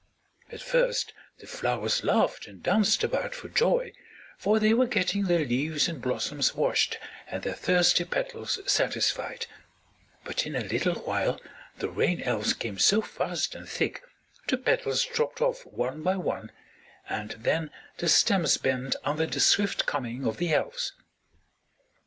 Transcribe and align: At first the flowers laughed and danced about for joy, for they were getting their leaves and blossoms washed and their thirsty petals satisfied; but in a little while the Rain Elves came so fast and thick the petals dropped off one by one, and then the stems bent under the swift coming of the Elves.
At 0.51 0.63
first 0.63 1.13
the 1.37 1.45
flowers 1.45 2.03
laughed 2.03 2.47
and 2.47 2.63
danced 2.63 3.03
about 3.03 3.35
for 3.35 3.49
joy, 3.49 3.93
for 4.39 4.57
they 4.57 4.73
were 4.73 4.87
getting 4.87 5.25
their 5.25 5.45
leaves 5.45 5.87
and 5.87 6.01
blossoms 6.01 6.55
washed 6.55 6.97
and 7.27 7.43
their 7.43 7.53
thirsty 7.53 8.03
petals 8.03 8.57
satisfied; 8.65 9.45
but 10.23 10.47
in 10.47 10.55
a 10.55 10.63
little 10.63 10.95
while 10.95 11.39
the 11.77 11.87
Rain 11.87 12.19
Elves 12.19 12.53
came 12.55 12.79
so 12.79 13.03
fast 13.03 13.53
and 13.53 13.69
thick 13.69 14.01
the 14.47 14.57
petals 14.57 15.05
dropped 15.05 15.39
off 15.39 15.67
one 15.67 16.01
by 16.01 16.15
one, 16.15 16.51
and 17.07 17.33
then 17.37 17.69
the 17.99 18.09
stems 18.09 18.57
bent 18.57 18.95
under 19.03 19.27
the 19.27 19.39
swift 19.39 19.85
coming 19.85 20.25
of 20.25 20.37
the 20.37 20.51
Elves. 20.51 20.93